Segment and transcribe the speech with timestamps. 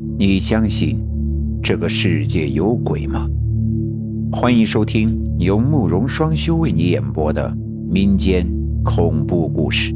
[0.00, 1.04] 你相信
[1.60, 3.26] 这个世界有鬼吗？
[4.30, 7.52] 欢迎收听由慕容双修为你演播的
[7.90, 8.46] 民间
[8.84, 9.92] 恐怖故事。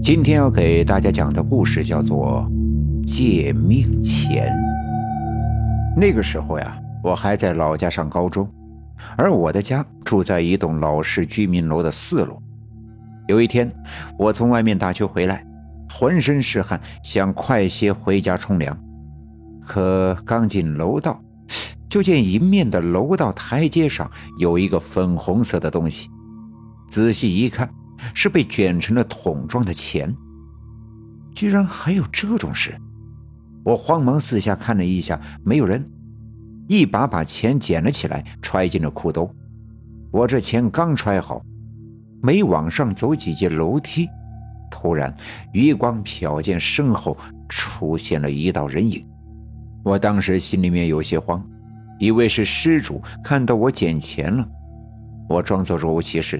[0.00, 2.50] 今天要给大家讲的故事叫做
[3.04, 4.50] 《借命钱》。
[5.94, 8.48] 那个时候呀，我还在老家上高中，
[9.14, 12.40] 而我的家住在一栋老式居民楼的四楼。
[13.26, 13.70] 有一天，
[14.18, 15.44] 我从外面打球回来，
[15.92, 18.74] 浑身是汗，想快些回家冲凉。
[19.68, 21.22] 可刚进楼道，
[21.90, 26.08] 就见迎面的楼道台阶上有一个粉红色的东西。
[26.88, 27.70] 仔细一看，
[28.14, 30.16] 是被卷成了桶状的钱。
[31.34, 32.74] 居然还有这种事！
[33.62, 35.84] 我慌忙四下看了一下，没有人，
[36.66, 39.30] 一把把钱捡了起来，揣进了裤兜。
[40.10, 41.42] 我这钱刚揣好，
[42.22, 44.08] 没往上走几阶楼梯，
[44.70, 45.14] 突然
[45.52, 47.14] 余光瞟见身后
[47.50, 49.06] 出现了一道人影。
[49.88, 51.42] 我当时心里面有些慌，
[51.98, 54.46] 以为是失主看到我捡钱了。
[55.30, 56.38] 我装作若无其事，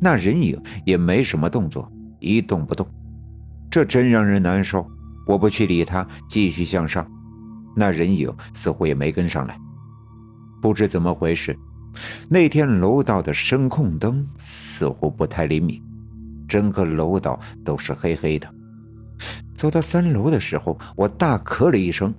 [0.00, 1.90] 那人影也没什么动作，
[2.20, 2.86] 一动不动。
[3.68, 4.88] 这真让人难受。
[5.26, 7.04] 我不去理他，继续向上。
[7.74, 9.58] 那人影似乎也没跟上来。
[10.62, 11.58] 不知怎么回事，
[12.30, 15.82] 那天楼道的声控灯似乎不太灵敏，
[16.48, 18.48] 整个楼道都是黑黑的。
[19.56, 22.14] 走到三楼的时候，我大咳了一声。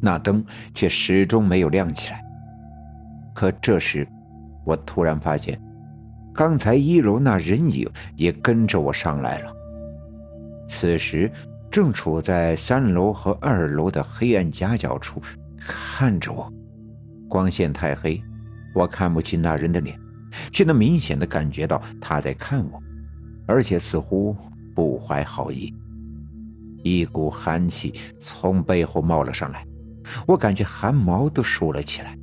[0.00, 0.44] 那灯
[0.74, 2.22] 却始终没有亮起来。
[3.34, 4.06] 可这时，
[4.64, 5.60] 我突然发现，
[6.34, 9.52] 刚才一楼那人影也跟着我上来了。
[10.68, 11.30] 此时
[11.70, 15.20] 正处在三楼和二楼的黑暗夹角处，
[15.58, 16.52] 看着我。
[17.28, 18.22] 光线太黑，
[18.74, 19.98] 我看不清那人的脸，
[20.52, 22.82] 却能明显的感觉到他在看我，
[23.46, 24.36] 而且似乎
[24.74, 25.74] 不怀好意。
[26.82, 29.66] 一股寒气从背后冒了上来。
[30.26, 32.16] 我感觉汗毛都竖了起来，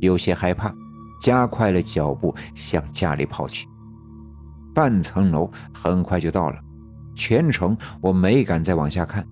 [0.00, 0.74] 有些害怕，
[1.20, 3.66] 加快了脚步向家里跑去。
[4.74, 6.56] 半层楼很快就到了，
[7.14, 9.22] 全程我没敢再往下看，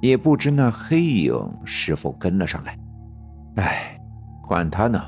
[0.00, 1.32] 也不知那黑影
[1.64, 2.78] 是否跟了上来。
[3.56, 3.98] 哎，
[4.42, 5.00] 管他呢！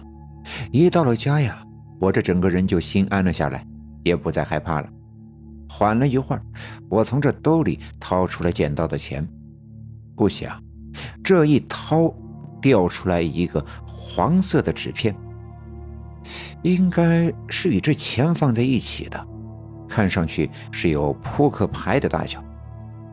[0.71, 1.63] 一到了家呀，
[2.01, 3.67] 我这整个人就心安了下来，
[4.05, 4.89] 也不再害怕了。
[5.69, 6.43] 缓了一会儿，
[6.89, 9.27] 我从这兜里掏出了捡到的钱，
[10.17, 10.63] 不想
[11.25, 12.15] 这一掏。
[12.63, 15.15] 掉出来一个黄色的纸片，
[16.63, 19.27] 应该是与这钱放在一起的，
[19.89, 22.43] 看上去是有扑克牌的大小，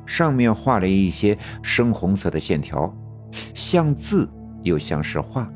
[0.05, 2.93] 上面画了一些深红色的线条，
[3.53, 4.29] 像字
[4.61, 5.51] 又像是画，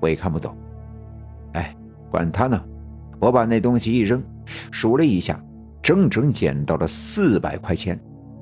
[0.00, 0.56] 我也看不懂。
[1.54, 1.74] 哎，
[2.10, 2.62] 管他呢，
[3.18, 4.22] 我把那东西一扔，
[4.70, 5.42] 数了一下，
[5.82, 7.98] 整整捡到了四百块钱，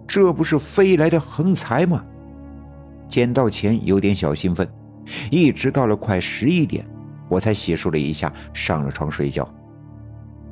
[0.09, 2.05] 这不是飞来的横财吗？
[3.09, 4.69] 捡到钱有点小兴奋。
[5.31, 6.85] 一直到了快十一点，
[7.29, 9.49] 我才洗漱了一下，上了床睡觉。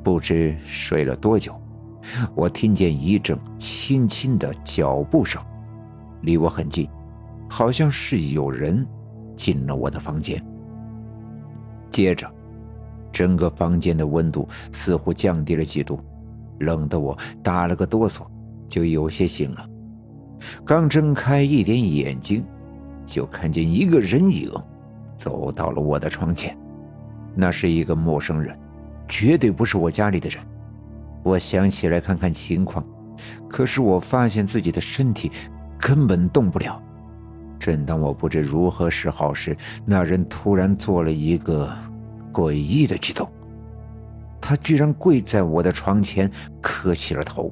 [0.03, 1.53] 不知睡了多久，
[2.33, 5.41] 我听见一阵轻轻的脚步声，
[6.21, 6.89] 离我很近，
[7.49, 8.85] 好像是有人
[9.35, 10.43] 进了我的房间。
[11.91, 12.31] 接着，
[13.11, 15.99] 整个房间的温度似乎降低了几度，
[16.59, 18.25] 冷得我打了个哆嗦，
[18.67, 19.67] 就有些醒了。
[20.63, 22.43] 刚睁开一点眼睛。
[23.09, 24.51] 就看见一个人影
[25.17, 26.55] 走到了我的床前，
[27.33, 28.55] 那是一个陌生人，
[29.07, 30.39] 绝对不是我家里的人。
[31.23, 32.85] 我想起来看看情况，
[33.47, 35.31] 可是我发现自己的身体
[35.79, 36.81] 根本动不了。
[37.57, 41.69] 正当我不知如何是好时，那人突然做了一个
[42.31, 43.27] 诡异的举动，
[44.39, 46.31] 他居然跪在我的床前
[46.61, 47.51] 磕起了头，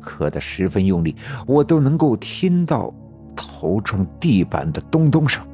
[0.00, 1.14] 磕得十分用力，
[1.46, 2.92] 我都能够听到。
[3.62, 5.46] 头撞地板的咚咚声，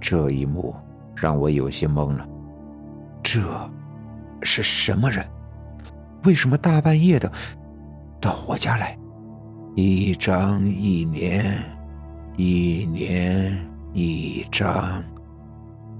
[0.00, 0.74] 这一幕
[1.14, 2.26] 让我有些懵了。
[3.22, 3.42] 这
[4.40, 5.22] 是什么人？
[6.24, 7.30] 为什么大半夜的
[8.18, 8.98] 到我家来？
[9.74, 11.62] 一张一年，
[12.38, 13.54] 一年
[13.92, 15.04] 一张，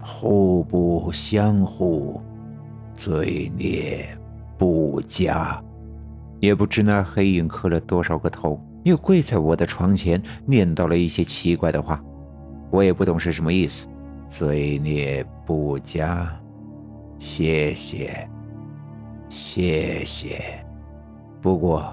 [0.03, 2.19] 互不相互，
[2.95, 4.09] 罪孽
[4.57, 5.63] 不加。
[6.39, 8.59] 也不知那黑影磕了多少个头。
[8.83, 12.03] 又跪在我的床前，念叨了一些奇怪的话，
[12.71, 13.89] 我也不懂是什么意思。
[14.29, 16.31] 罪孽不加，
[17.19, 18.29] 谢谢，
[19.29, 20.65] 谢谢。
[21.43, 21.93] 不过，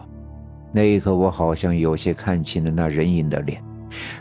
[0.71, 3.61] 那一刻我好像有些看清了那人影的脸，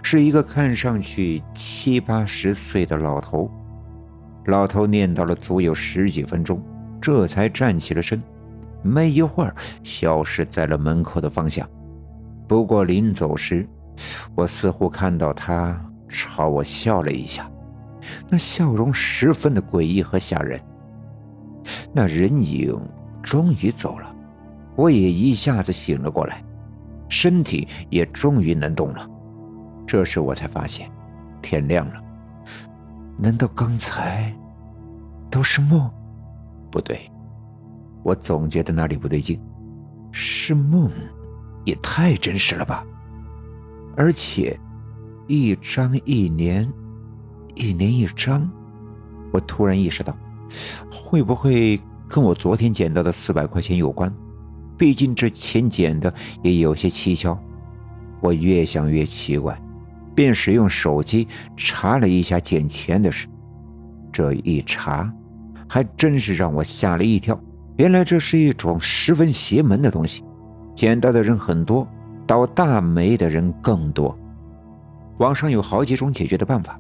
[0.03, 3.51] 是一个看上去七八十岁的老头。
[4.47, 6.63] 老头念叨了足有十几分钟，
[7.01, 8.23] 这才站起了身，
[8.81, 11.69] 没一会儿消失在了门口的方向。
[12.47, 13.69] 不过临走时，
[14.35, 15.79] 我似乎看到他
[16.09, 17.51] 朝我笑了一下，
[18.29, 20.61] 那笑容十分的诡异和吓人。
[21.93, 22.79] 那人影
[23.23, 24.15] 终于走了，
[24.77, 26.45] 我也一下子醒了过来，
[27.09, 29.09] 身体也终于能动了。
[29.87, 30.91] 这时我才发现，
[31.43, 32.03] 天亮了。
[33.19, 34.33] 难道刚才
[35.31, 35.91] 都是梦？
[36.71, 37.11] 不对，
[38.03, 39.41] 我总觉得哪里不对劲。
[40.13, 40.91] 是梦，
[41.67, 42.83] 也太真实了吧！
[43.95, 44.59] 而且，
[45.27, 46.67] 一张一年，
[47.55, 48.49] 一年一张，
[49.33, 50.17] 我突然意识到，
[50.91, 51.79] 会不会
[52.09, 54.11] 跟我昨天捡到的四百块钱有关？
[54.79, 57.39] 毕竟这钱捡的也有些蹊跷。
[58.21, 59.61] 我越想越奇怪，
[60.15, 61.27] 便使用手机
[61.57, 63.27] 查了一下捡钱的事。
[64.13, 65.13] 这一查，
[65.69, 67.39] 还真是让我吓了一跳。
[67.77, 70.23] 原来这是一种十分邪门的东西，
[70.77, 71.89] 捡到的人很多，
[72.27, 74.17] 倒大霉的人更多。
[75.19, 76.79] 网上有好几种解决的办法，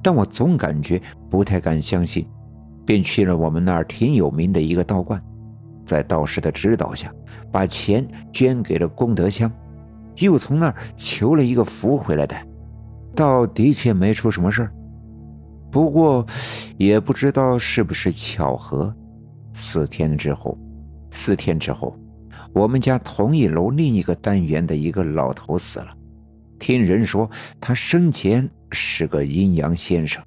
[0.00, 2.24] 但我总感觉不太敢相信，
[2.86, 5.20] 便去了我们那儿挺有名的一个道观，
[5.84, 7.12] 在道士的指导下，
[7.50, 9.50] 把钱捐给了功德箱，
[10.20, 12.36] 又从那儿求了一个符回来的，
[13.16, 14.72] 倒的确没出什么事儿。
[15.68, 16.24] 不过，
[16.76, 18.94] 也不知道是不是巧合。
[19.52, 20.56] 四天之后，
[21.10, 21.98] 四天之后，
[22.54, 25.88] 我们家同一楼另一个单元的一个老头死了。
[26.58, 27.28] 听人说，
[27.60, 30.22] 他生前是个阴阳先生，